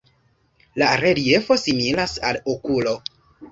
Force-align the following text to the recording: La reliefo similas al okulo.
La 0.83 0.87
reliefo 1.01 1.59
similas 1.65 2.17
al 2.33 2.43
okulo. 2.57 2.99